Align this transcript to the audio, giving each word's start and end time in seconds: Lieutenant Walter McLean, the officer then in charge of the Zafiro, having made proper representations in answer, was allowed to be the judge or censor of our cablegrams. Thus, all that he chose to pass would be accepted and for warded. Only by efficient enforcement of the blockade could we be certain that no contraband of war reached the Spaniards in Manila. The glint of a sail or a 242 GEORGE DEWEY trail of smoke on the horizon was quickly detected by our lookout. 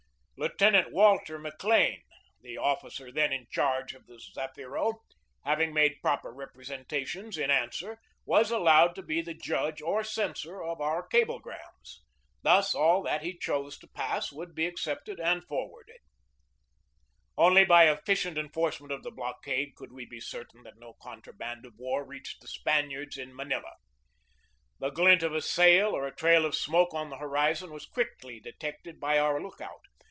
Lieutenant 0.43 0.91
Walter 0.91 1.37
McLean, 1.37 2.01
the 2.41 2.57
officer 2.57 3.11
then 3.11 3.31
in 3.31 3.45
charge 3.51 3.93
of 3.93 4.07
the 4.07 4.19
Zafiro, 4.35 4.93
having 5.45 5.71
made 5.71 6.01
proper 6.01 6.33
representations 6.33 7.37
in 7.37 7.51
answer, 7.51 7.99
was 8.25 8.49
allowed 8.49 8.95
to 8.95 9.03
be 9.03 9.21
the 9.21 9.35
judge 9.35 9.83
or 9.83 10.03
censor 10.03 10.63
of 10.63 10.81
our 10.81 11.07
cablegrams. 11.07 12.01
Thus, 12.41 12.73
all 12.73 13.03
that 13.03 13.21
he 13.21 13.37
chose 13.37 13.77
to 13.77 13.87
pass 13.89 14.31
would 14.31 14.55
be 14.55 14.65
accepted 14.65 15.19
and 15.19 15.43
for 15.45 15.69
warded. 15.69 15.99
Only 17.37 17.63
by 17.63 17.87
efficient 17.87 18.35
enforcement 18.39 18.91
of 18.91 19.03
the 19.03 19.11
blockade 19.11 19.75
could 19.75 19.91
we 19.91 20.07
be 20.07 20.19
certain 20.19 20.63
that 20.63 20.79
no 20.79 20.93
contraband 20.99 21.67
of 21.67 21.75
war 21.77 22.03
reached 22.03 22.41
the 22.41 22.47
Spaniards 22.47 23.15
in 23.15 23.35
Manila. 23.35 23.73
The 24.79 24.89
glint 24.89 25.21
of 25.21 25.35
a 25.35 25.41
sail 25.43 25.89
or 25.95 26.07
a 26.07 26.15
242 26.15 26.15
GEORGE 26.15 26.17
DEWEY 26.17 26.19
trail 26.31 26.45
of 26.47 26.55
smoke 26.55 26.93
on 26.95 27.11
the 27.11 27.17
horizon 27.23 27.71
was 27.71 27.85
quickly 27.85 28.39
detected 28.39 28.99
by 28.99 29.19
our 29.19 29.39
lookout. 29.39 29.81